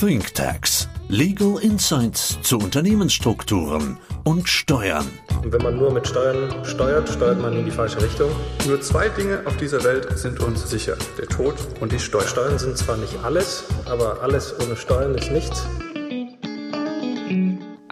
[0.00, 0.88] ThinkTax.
[1.08, 5.08] Legal Insights zu Unternehmensstrukturen und Steuern.
[5.42, 8.30] Und wenn man nur mit Steuern steuert, steuert man in die falsche Richtung.
[8.68, 10.96] Nur zwei Dinge auf dieser Welt sind uns sicher.
[11.18, 12.28] Der Tod und die Steuern.
[12.28, 15.66] Steuern sind zwar nicht alles, aber alles ohne Steuern ist nichts.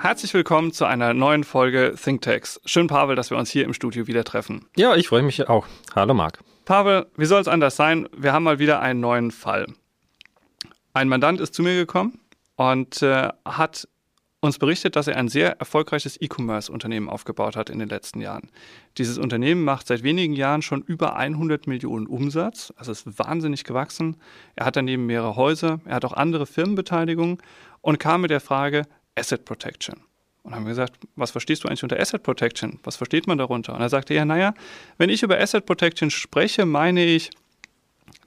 [0.00, 2.60] Herzlich willkommen zu einer neuen Folge ThinkTax.
[2.66, 4.66] Schön, Pavel, dass wir uns hier im Studio wieder treffen.
[4.76, 5.66] Ja, ich freue mich auch.
[5.96, 6.38] Hallo, Marc.
[6.66, 8.08] Pavel, wie soll es anders sein?
[8.16, 9.66] Wir haben mal wieder einen neuen Fall.
[10.96, 12.18] Ein Mandant ist zu mir gekommen
[12.54, 13.86] und äh, hat
[14.40, 18.48] uns berichtet, dass er ein sehr erfolgreiches E-Commerce-Unternehmen aufgebaut hat in den letzten Jahren.
[18.96, 24.16] Dieses Unternehmen macht seit wenigen Jahren schon über 100 Millionen Umsatz, also ist wahnsinnig gewachsen.
[24.54, 27.42] Er hat daneben mehrere Häuser, er hat auch andere Firmenbeteiligungen
[27.82, 28.84] und kam mit der Frage
[29.16, 30.00] Asset Protection.
[30.44, 32.80] Und haben gesagt, was verstehst du eigentlich unter Asset Protection?
[32.84, 33.74] Was versteht man darunter?
[33.74, 34.54] Und er sagte, ja, naja,
[34.96, 37.28] wenn ich über Asset Protection spreche, meine ich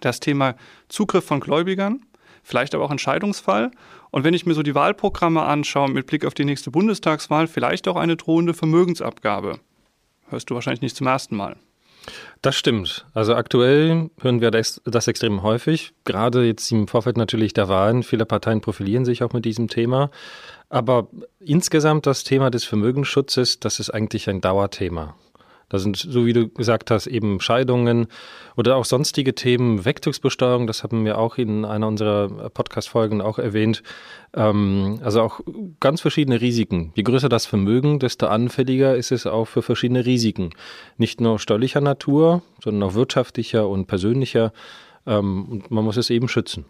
[0.01, 0.53] das Thema
[0.87, 2.05] Zugriff von Gläubigern,
[2.49, 3.71] vielleicht aber auch Entscheidungsfall.
[4.11, 7.87] Und wenn ich mir so die Wahlprogramme anschaue mit Blick auf die nächste Bundestagswahl, vielleicht
[7.87, 9.59] auch eine drohende Vermögensabgabe.
[10.27, 11.55] Hörst du wahrscheinlich nicht zum ersten Mal.
[12.41, 13.05] Das stimmt.
[13.13, 15.93] Also aktuell hören wir das, das, extrem häufig.
[16.05, 18.03] Gerade jetzt im Vorfeld natürlich der Wahlen.
[18.03, 20.09] Viele Parteien profilieren sich auch mit diesem Thema.
[20.69, 21.07] Aber
[21.39, 25.15] insgesamt das Thema des Vermögensschutzes, das ist eigentlich ein Dauerthema.
[25.69, 28.07] Da sind, so wie du gesagt hast, eben Scheidungen
[28.57, 33.83] oder auch sonstige Themen, Wegzugsbesteuerung, das haben wir auch in einer unserer Podcast-Folgen auch erwähnt.
[34.33, 35.41] Ähm, also auch
[35.79, 36.91] ganz verschiedene Risiken.
[36.95, 40.51] Je größer das Vermögen, desto anfälliger ist es auch für verschiedene Risiken.
[40.97, 44.51] Nicht nur steuerlicher Natur, sondern auch wirtschaftlicher und persönlicher.
[45.05, 46.65] Ähm, und man muss es eben schützen.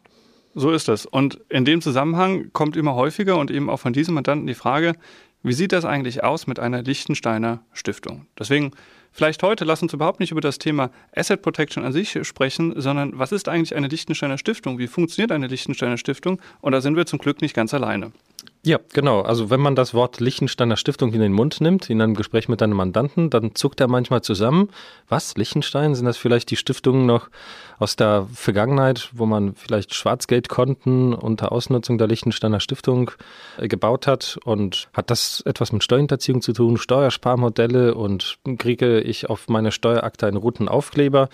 [0.55, 1.05] So ist es.
[1.05, 4.94] Und in dem Zusammenhang kommt immer häufiger und eben auch von diesem Mandanten die Frage,
[5.42, 8.26] wie sieht das eigentlich aus mit einer Liechtensteiner Stiftung?
[8.38, 8.72] Deswegen
[9.12, 13.18] vielleicht heute lass uns überhaupt nicht über das Thema Asset Protection an sich sprechen, sondern
[13.18, 14.78] was ist eigentlich eine Liechtensteiner Stiftung?
[14.80, 16.42] Wie funktioniert eine Liechtensteiner Stiftung?
[16.62, 18.12] Und da sind wir zum Glück nicht ganz alleine.
[18.61, 19.21] Ja, genau.
[19.21, 22.61] Also wenn man das Wort Liechtensteiner Stiftung in den Mund nimmt, in einem Gespräch mit
[22.61, 24.70] einem Mandanten, dann zuckt er manchmal zusammen.
[25.08, 25.37] Was?
[25.37, 25.95] Liechtenstein?
[25.95, 27.30] Sind das vielleicht die Stiftungen noch
[27.77, 33.11] aus der Vergangenheit, wo man vielleicht Schwarzgeldkonten unter Ausnutzung der Liechtensteiner Stiftung
[33.58, 34.37] äh, gebaut hat?
[34.43, 40.27] Und hat das etwas mit Steuerhinterziehung zu tun, Steuersparmodelle und kriege ich auf meine Steuerakte
[40.27, 41.30] einen roten Aufkleber?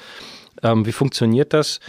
[0.62, 1.80] Ähm, wie funktioniert das?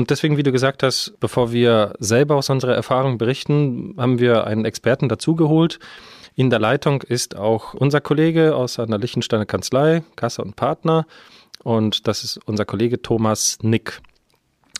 [0.00, 4.46] Und deswegen, wie du gesagt hast, bevor wir selber aus unserer Erfahrung berichten, haben wir
[4.46, 5.78] einen Experten dazugeholt.
[6.34, 11.04] In der Leitung ist auch unser Kollege aus einer Lichtensteiner Kanzlei, Kasse und Partner.
[11.64, 14.00] Und das ist unser Kollege Thomas Nick.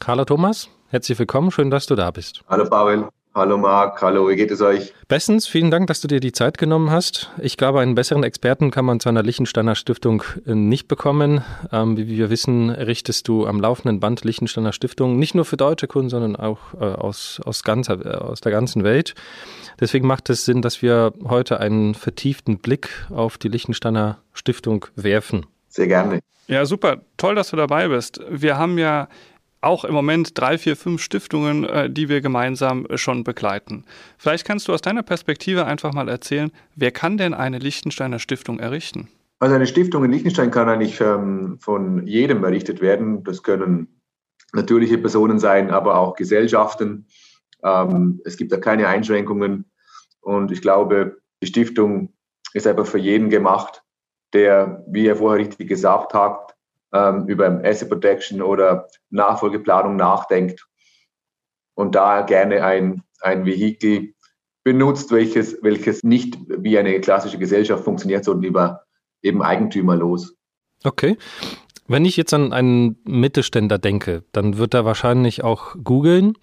[0.07, 2.41] Hallo Thomas, herzlich willkommen, schön, dass du da bist.
[2.49, 3.11] Hallo Pavel.
[3.33, 4.93] Hallo Marc, hallo, wie geht es euch?
[5.07, 7.31] Bestens, vielen Dank, dass du dir die Zeit genommen hast.
[7.39, 11.45] Ich glaube, einen besseren Experten kann man zu einer Lichtensteiner Stiftung äh, nicht bekommen.
[11.71, 15.87] Ähm, wie wir wissen, richtest du am laufenden Band Lichtensteiner Stiftung nicht nur für deutsche
[15.87, 19.15] Kunden, sondern auch äh, aus, aus, ganzer, äh, aus der ganzen Welt.
[19.79, 25.47] Deswegen macht es Sinn, dass wir heute einen vertieften Blick auf die Lichtensteiner Stiftung werfen.
[25.69, 26.19] Sehr gerne.
[26.49, 27.03] Ja, super.
[27.17, 28.21] Toll, dass du dabei bist.
[28.29, 29.07] Wir haben ja
[29.61, 33.85] auch im Moment drei, vier, fünf Stiftungen, äh, die wir gemeinsam äh, schon begleiten.
[34.19, 38.59] Vielleicht kannst du aus deiner Perspektive einfach mal erzählen, wer kann denn eine Liechtensteiner Stiftung
[38.59, 39.09] errichten?
[39.39, 43.25] Also eine Stiftung in Liechtenstein kann eigentlich ähm, von jedem errichtet werden.
[43.25, 44.01] Das können
[44.53, 47.07] natürliche Personen sein, aber auch Gesellschaften.
[47.63, 49.65] Ähm, es gibt da keine Einschränkungen.
[50.21, 52.13] Und ich glaube, die Stiftung
[52.53, 53.83] ist einfach für jeden gemacht,
[54.33, 56.55] der, wie er vorher richtig gesagt hat,
[56.93, 60.67] ähm, über Asset Protection oder Nachfolgeplanung nachdenkt
[61.75, 64.15] und da gerne ein, ein Vehikel
[64.65, 68.85] benutzt, welches, welches nicht wie eine klassische Gesellschaft funktioniert, sondern über
[69.23, 70.37] eben eigentümerlos.
[70.85, 71.17] Okay.
[71.89, 76.35] Wenn ich jetzt an einen Mittelständler denke, dann wird er wahrscheinlich auch googeln.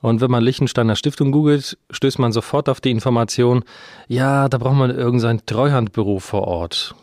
[0.00, 3.64] Und wenn man Lichtensteiner Stiftung googelt, stößt man sofort auf die Information,
[4.06, 6.94] ja, da braucht man irgendein Treuhandbüro vor Ort.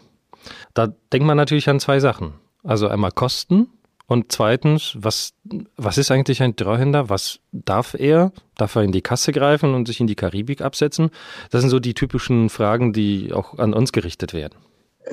[0.74, 2.34] Da denkt man natürlich an zwei Sachen.
[2.64, 3.68] Also einmal Kosten
[4.12, 5.32] und zweitens, was,
[5.78, 7.10] was ist eigentlich ein Treuhänder?
[7.10, 8.34] Was darf er?
[8.58, 11.12] Darf er in die Kasse greifen und sich in die Karibik absetzen?
[11.50, 14.56] Das sind so die typischen Fragen, die auch an uns gerichtet werden.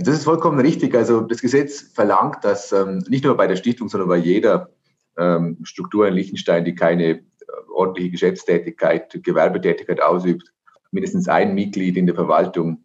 [0.00, 0.96] Das ist vollkommen richtig.
[0.96, 4.70] Also das Gesetz verlangt, dass ähm, nicht nur bei der Stiftung, sondern bei jeder
[5.16, 7.20] ähm, Struktur in Liechtenstein, die keine äh,
[7.72, 10.52] ordentliche Geschäftstätigkeit, Gewerbetätigkeit ausübt,
[10.90, 12.84] mindestens ein Mitglied in der Verwaltung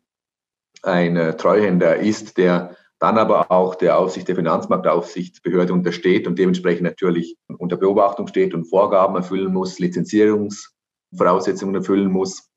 [0.83, 6.83] ein äh, Treuhänder ist, der dann aber auch der Aufsicht der Finanzmarktaufsichtsbehörde untersteht und dementsprechend
[6.83, 12.49] natürlich unter Beobachtung steht und Vorgaben erfüllen muss, Lizenzierungsvoraussetzungen erfüllen muss.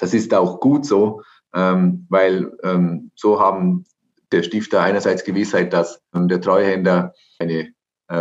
[0.00, 1.22] Das ist auch gut so,
[1.54, 3.84] ähm, weil ähm, so haben
[4.32, 7.72] der Stifter einerseits Gewissheit, dass ähm, der Treuhänder eine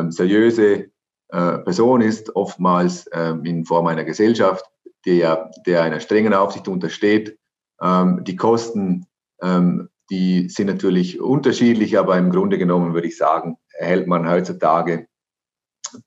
[0.09, 0.91] seriöse
[1.29, 3.07] äh, Person ist, oftmals
[3.43, 4.63] in Form einer Gesellschaft,
[5.05, 7.37] der, der einer strengen Aufsicht untersteht.
[7.83, 9.05] Die Kosten,
[10.11, 15.07] die sind natürlich unterschiedlich, aber im Grunde genommen würde ich sagen, erhält man heutzutage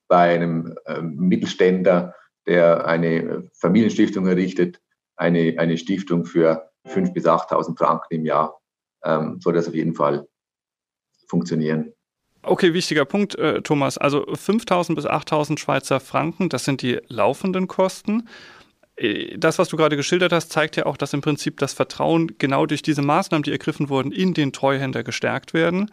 [0.08, 2.14] bei einem ähm, Mittelständler,
[2.46, 4.80] der eine Familienstiftung errichtet,
[5.16, 8.60] eine, eine Stiftung für 5.000 bis 8.000 Franken im Jahr,
[9.04, 10.28] ähm, soll das auf jeden Fall
[11.26, 11.94] funktionieren.
[12.42, 13.96] Okay, wichtiger Punkt, äh, Thomas.
[13.96, 18.28] Also 5.000 bis 8.000 Schweizer Franken, das sind die laufenden Kosten.
[18.96, 22.32] Äh, das, was du gerade geschildert hast, zeigt ja auch, dass im Prinzip das Vertrauen
[22.38, 25.90] genau durch diese Maßnahmen, die ergriffen wurden, in den Treuhänder gestärkt werden.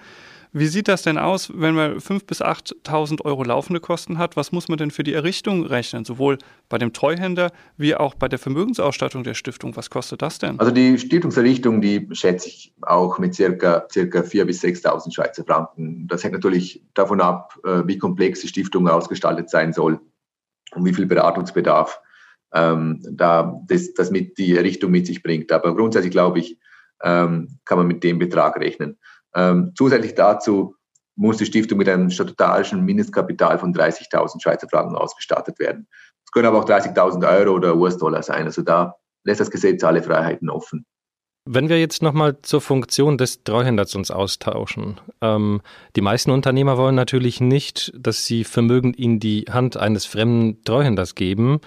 [0.54, 4.36] Wie sieht das denn aus, wenn man 5.000 bis 8.000 Euro laufende Kosten hat?
[4.36, 6.04] Was muss man denn für die Errichtung rechnen?
[6.04, 9.78] Sowohl bei dem Treuhänder wie auch bei der Vermögensausstattung der Stiftung.
[9.78, 10.60] Was kostet das denn?
[10.60, 16.10] Also die Stiftungserrichtung, die schätze ich auch mit circa, circa 4.000 bis 6.000 Schweizer Franken.
[16.10, 20.02] Das hängt natürlich davon ab, äh, wie komplex die Stiftung ausgestaltet sein soll
[20.76, 22.02] und wie viel Beratungsbedarf
[22.54, 25.52] ähm, da das, das mit die Errichtung mit sich bringt.
[25.52, 26.58] Aber grundsätzlich glaube ich,
[27.04, 28.98] ähm, kann man mit dem Betrag rechnen.
[29.34, 30.76] Ähm, zusätzlich dazu
[31.16, 35.88] muss die Stiftung mit einem statutarischen Mindestkapital von 30.000 Schweizer Franken ausgestattet werden.
[36.26, 38.46] Es können aber auch 30.000 Euro oder US-Dollar sein.
[38.46, 40.86] Also da lässt das Gesetz alle Freiheiten offen.
[41.46, 45.02] Wenn wir jetzt nochmal zur Funktion des Treuhänders uns austauschen.
[45.22, 45.62] Ähm,
[45.96, 51.16] die meisten Unternehmer wollen natürlich nicht, dass sie Vermögen in die Hand eines fremden Treuhänders
[51.16, 51.60] geben.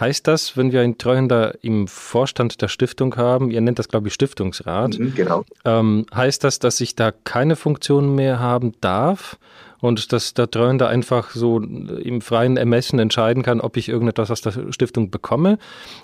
[0.00, 4.08] Heißt das, wenn wir einen Treuhänder im Vorstand der Stiftung haben, ihr nennt das, glaube
[4.08, 5.44] ich, Stiftungsrat, mhm, genau.
[5.66, 9.38] ähm, heißt das, dass ich da keine Funktion mehr haben darf
[9.80, 14.40] und dass der Treuhänder einfach so im freien Ermessen entscheiden kann, ob ich irgendetwas aus
[14.40, 15.58] der Stiftung bekomme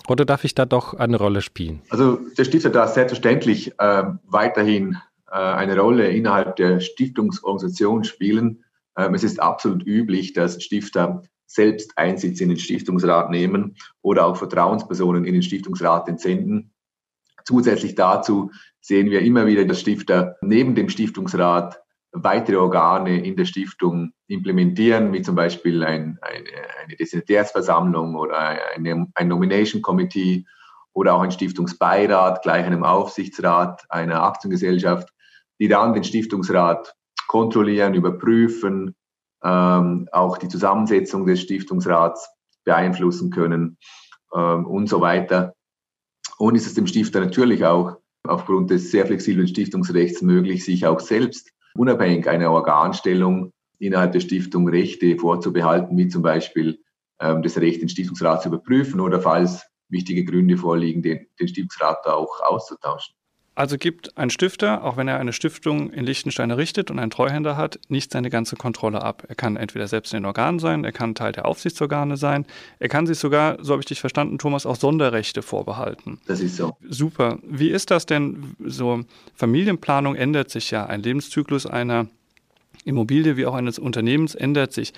[0.07, 1.81] oder darf ich da doch eine Rolle spielen?
[1.89, 4.97] Also der Stifter darf selbstverständlich äh, weiterhin
[5.31, 8.63] äh, eine Rolle innerhalb der Stiftungsorganisation spielen.
[8.95, 14.37] Ähm, es ist absolut üblich, dass Stifter selbst Einsitz in den Stiftungsrat nehmen oder auch
[14.37, 16.73] Vertrauenspersonen in den Stiftungsrat entsenden.
[17.45, 18.51] Zusätzlich dazu
[18.81, 21.79] sehen wir immer wieder, dass Stifter neben dem Stiftungsrat
[22.11, 26.45] weitere Organe in der Stiftung implementieren, wie zum Beispiel ein, eine,
[26.83, 30.45] eine Designtärsversammlung oder eine, ein Nomination Committee
[30.93, 35.09] oder auch ein Stiftungsbeirat, gleich einem Aufsichtsrat einer Aktiengesellschaft,
[35.59, 36.95] die dann den Stiftungsrat
[37.27, 38.95] kontrollieren, überprüfen,
[39.43, 42.29] ähm, auch die Zusammensetzung des Stiftungsrats
[42.63, 43.77] beeinflussen können
[44.33, 45.53] ähm, und so weiter.
[46.37, 50.99] Und ist es dem Stifter natürlich auch aufgrund des sehr flexiblen Stiftungsrechts möglich, sich auch
[50.99, 56.79] selbst unabhängig einer Organstellung innerhalb der Stiftung Rechte vorzubehalten, wie zum Beispiel
[57.19, 62.05] ähm, das Recht, den Stiftungsrat zu überprüfen oder falls wichtige Gründe vorliegen, den, den Stiftungsrat
[62.05, 63.16] auch auszutauschen.
[63.57, 67.57] Also gibt ein Stifter, auch wenn er eine Stiftung in Liechtenstein errichtet und einen Treuhänder
[67.57, 69.23] hat, nicht seine ganze Kontrolle ab.
[69.27, 72.45] Er kann entweder selbst in den Organen sein, er kann Teil der Aufsichtsorgane sein,
[72.77, 76.19] er kann sich sogar, so habe ich dich verstanden, Thomas, auch Sonderrechte vorbehalten.
[76.27, 76.77] Das ist so.
[76.87, 77.39] Super.
[77.41, 79.01] Wie ist das denn so?
[79.33, 80.85] Familienplanung ändert sich ja.
[80.85, 82.05] Ein Lebenszyklus einer
[82.85, 84.93] Immobilie wie auch eines Unternehmens ändert sich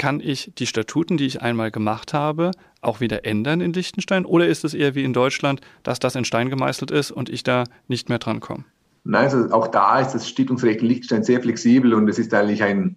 [0.00, 4.24] kann ich die Statuten, die ich einmal gemacht habe, auch wieder ändern in Liechtenstein?
[4.24, 7.42] Oder ist es eher wie in Deutschland, dass das in Stein gemeißelt ist und ich
[7.42, 8.64] da nicht mehr drankomme?
[9.04, 12.62] Nein, also auch da ist das Stiftungsrecht in Liechtenstein sehr flexibel und es ist eigentlich
[12.62, 12.96] ein,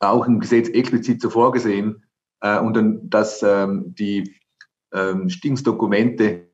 [0.00, 2.02] auch im Gesetz explizit so vorgesehen,
[2.40, 4.34] äh, und dann, dass ähm, die
[4.94, 6.48] ähm, Stiftungsdokumente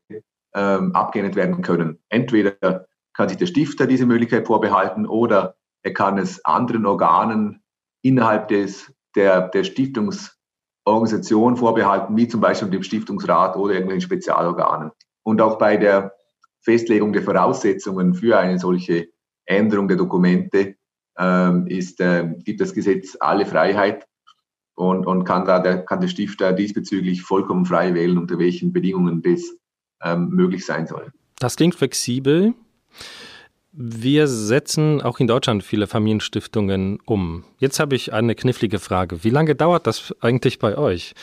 [0.54, 2.00] ähm, abgeändert werden können.
[2.08, 5.54] Entweder kann sich der Stifter diese Möglichkeit vorbehalten oder
[5.84, 7.62] er kann es anderen Organen
[8.02, 14.92] innerhalb des der, der Stiftungsorganisation vorbehalten, wie zum Beispiel dem Stiftungsrat oder irgendwelchen Spezialorganen.
[15.22, 16.14] Und auch bei der
[16.60, 19.08] Festlegung der Voraussetzungen für eine solche
[19.44, 20.76] Änderung der Dokumente
[21.18, 24.06] ähm, ist, äh, gibt das Gesetz alle Freiheit
[24.74, 29.22] und, und kann, da der, kann der Stifter diesbezüglich vollkommen frei wählen, unter welchen Bedingungen
[29.22, 29.42] das
[30.02, 31.12] ähm, möglich sein soll.
[31.38, 32.54] Das klingt flexibel.
[33.74, 37.44] Wir setzen auch in Deutschland viele Familienstiftungen um.
[37.58, 39.24] Jetzt habe ich eine knifflige Frage.
[39.24, 41.14] Wie lange dauert das eigentlich bei euch?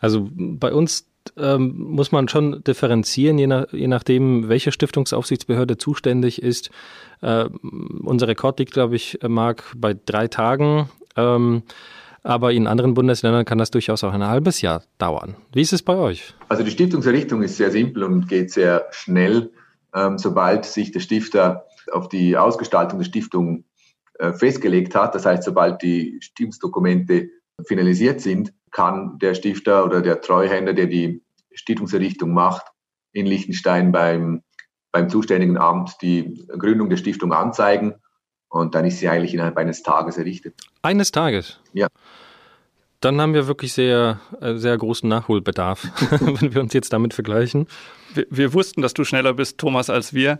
[0.00, 1.06] Also bei uns
[1.36, 6.70] ähm, muss man schon differenzieren, je, nach, je nachdem, welche Stiftungsaufsichtsbehörde zuständig ist.
[7.20, 7.44] Äh,
[8.02, 10.88] unser Rekord liegt, glaube ich, Marc, bei drei Tagen.
[11.16, 11.62] Ähm,
[12.24, 15.36] aber in anderen Bundesländern kann das durchaus auch ein halbes Jahr dauern.
[15.52, 16.34] Wie ist es bei euch?
[16.48, 19.50] Also die Stiftungserrichtung ist sehr simpel und geht sehr schnell.
[19.94, 23.64] Ähm, sobald sich der Stifter auf die Ausgestaltung der Stiftung
[24.18, 25.14] äh, festgelegt hat.
[25.14, 27.28] Das heißt, sobald die Stiftungsdokumente
[27.66, 31.22] finalisiert sind, kann der Stifter oder der Treuhänder, der die
[31.52, 32.66] Stiftungserrichtung macht,
[33.12, 34.42] in Liechtenstein beim,
[34.90, 37.94] beim zuständigen Amt die Gründung der Stiftung anzeigen.
[38.48, 40.54] Und dann ist sie eigentlich innerhalb eines Tages errichtet.
[40.82, 41.58] Eines Tages?
[41.72, 41.88] Ja.
[43.00, 45.88] dann haben wir wirklich sehr, äh, sehr großen Nachholbedarf,
[46.20, 47.66] wenn wir uns jetzt damit vergleichen.
[48.14, 50.38] Wir, wir, wussten, dass du schneller bist, Thomas, als wir.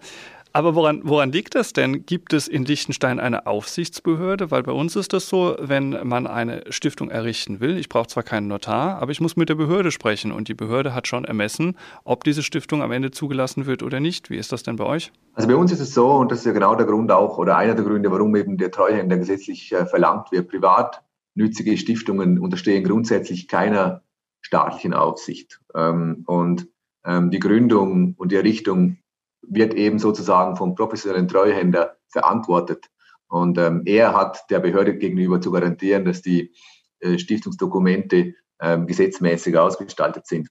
[0.55, 2.05] Aber woran, woran liegt das denn?
[2.05, 4.51] Gibt es in Liechtenstein eine Aufsichtsbehörde?
[4.51, 8.23] Weil bei uns ist das so, wenn man eine Stiftung errichten will, ich brauche zwar
[8.23, 11.77] keinen Notar, aber ich muss mit der Behörde sprechen und die Behörde hat schon ermessen,
[12.05, 14.29] ob diese Stiftung am Ende zugelassen wird oder nicht.
[14.29, 15.11] Wie ist das denn bei euch?
[15.35, 17.57] Also bei uns ist es so, und das ist ja genau der Grund auch, oder
[17.57, 23.49] einer der Gründe, warum eben der Treuhänder gesetzlich äh, verlangt wird, privatnützige Stiftungen unterstehen grundsätzlich
[23.49, 24.03] keiner
[24.43, 25.61] staatlichen Aufsicht.
[25.75, 26.69] Ähm, und
[27.05, 28.99] ähm, die Gründung und die Errichtung
[29.43, 32.89] wird eben sozusagen vom professionellen Treuhänder verantwortet.
[33.29, 36.55] Und ähm, er hat der Behörde gegenüber zu garantieren, dass die
[37.01, 40.49] äh, Stiftungsdokumente ähm, gesetzmäßig ausgestaltet sind.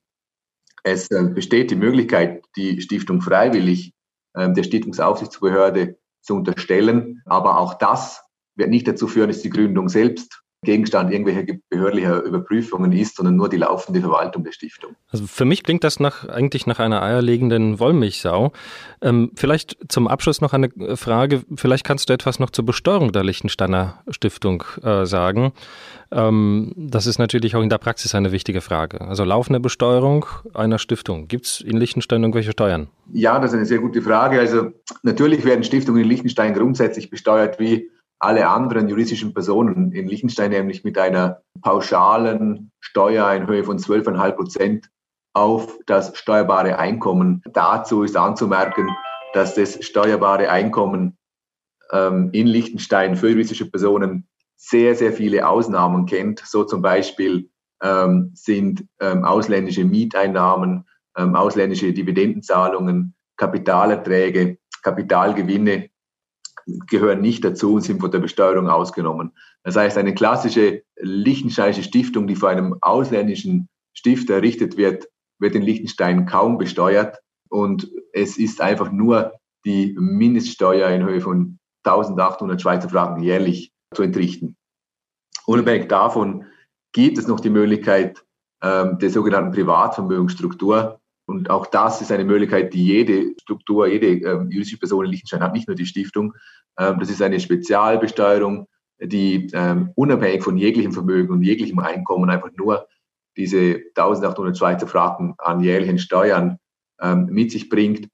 [0.83, 3.93] Es äh, besteht die Möglichkeit, die Stiftung freiwillig
[4.35, 7.21] ähm, der Stiftungsaufsichtsbehörde zu unterstellen.
[7.25, 8.23] Aber auch das
[8.55, 13.49] wird nicht dazu führen, dass die Gründung selbst Gegenstand irgendwelcher behördlicher Überprüfungen ist, sondern nur
[13.49, 14.95] die laufende Verwaltung der Stiftung.
[15.09, 18.51] Also für mich klingt das nach, eigentlich nach einer eierlegenden Wollmilchsau.
[19.01, 21.41] Ähm, vielleicht zum Abschluss noch eine Frage.
[21.55, 25.53] Vielleicht kannst du etwas noch zur Besteuerung der Liechtensteiner Stiftung äh, sagen.
[26.11, 29.01] Ähm, das ist natürlich auch in der Praxis eine wichtige Frage.
[29.01, 31.27] Also laufende Besteuerung einer Stiftung.
[31.27, 32.87] Gibt es in Liechtenstein irgendwelche Steuern?
[33.11, 34.39] Ja, das ist eine sehr gute Frage.
[34.39, 37.89] Also natürlich werden Stiftungen in Liechtenstein grundsätzlich besteuert wie
[38.21, 44.31] alle anderen juristischen Personen in Liechtenstein nämlich mit einer pauschalen Steuer in Höhe von 12,5
[44.33, 44.89] Prozent
[45.33, 47.41] auf das steuerbare Einkommen.
[47.51, 48.89] Dazu ist anzumerken,
[49.33, 51.17] dass das steuerbare Einkommen
[51.91, 56.43] ähm, in Liechtenstein für juristische Personen sehr, sehr viele Ausnahmen kennt.
[56.45, 57.49] So zum Beispiel
[57.81, 60.85] ähm, sind ähm, ausländische Mieteinnahmen,
[61.17, 65.90] ähm, ausländische Dividendenzahlungen, Kapitalerträge, Kapitalgewinne
[66.65, 69.33] gehören nicht dazu und sind von der Besteuerung ausgenommen.
[69.63, 75.07] Das heißt, eine klassische liechtensteinische Stiftung, die vor einem ausländischen Stifter errichtet wird,
[75.39, 77.17] wird in Liechtenstein kaum besteuert
[77.49, 79.33] und es ist einfach nur
[79.65, 84.55] die Mindeststeuer in Höhe von 1800 Schweizer Franken jährlich zu entrichten.
[85.45, 86.45] Unabhängig davon
[86.93, 88.23] gibt es noch die Möglichkeit
[88.61, 94.49] ähm, der sogenannten Privatvermögensstruktur, und auch das ist eine Möglichkeit, die jede Struktur, jede ähm,
[94.51, 96.33] juristische Person in Liechtenstein hat, nicht nur die Stiftung.
[96.77, 98.67] Ähm, das ist eine Spezialbesteuerung,
[98.99, 102.87] die ähm, unabhängig von jeglichem Vermögen und jeglichem Einkommen einfach nur
[103.37, 106.57] diese 1800 Schweizer Franken an jährlichen Steuern
[106.99, 108.09] ähm, mit sich bringt.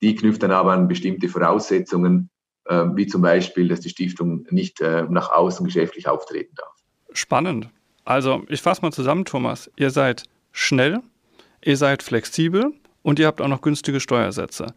[0.00, 2.30] Die knüpft dann aber an bestimmte Voraussetzungen,
[2.68, 6.74] ähm, wie zum Beispiel, dass die Stiftung nicht äh, nach außen geschäftlich auftreten darf.
[7.12, 7.68] Spannend.
[8.04, 9.70] Also ich fasse mal zusammen, Thomas.
[9.76, 11.00] Ihr seid schnell,
[11.64, 14.68] ihr seid flexibel und ihr habt auch noch günstige Steuersätze.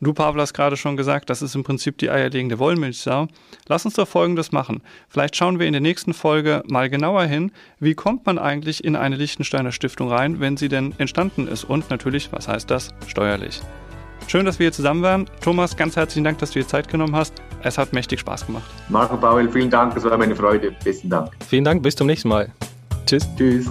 [0.00, 3.28] Du, Pavel, hast gerade schon gesagt, das ist im Prinzip die eierlegende Wollmilchsau.
[3.68, 4.82] Lass uns doch Folgendes machen.
[5.08, 8.96] Vielleicht schauen wir in der nächsten Folge mal genauer hin, wie kommt man eigentlich in
[8.96, 11.62] eine Liechtensteiner Stiftung rein, wenn sie denn entstanden ist.
[11.62, 12.92] Und natürlich, was heißt das?
[13.06, 13.60] Steuerlich.
[14.26, 15.26] Schön, dass wir hier zusammen waren.
[15.40, 17.34] Thomas, ganz herzlichen Dank, dass du dir Zeit genommen hast.
[17.62, 18.68] Es hat mächtig Spaß gemacht.
[18.88, 20.74] Marco Paul, vielen Dank, das war meine Freude.
[20.82, 21.30] Besten Dank.
[21.46, 22.50] Vielen Dank, bis zum nächsten Mal.
[23.06, 23.28] Tschüss.
[23.36, 23.70] Tschüss.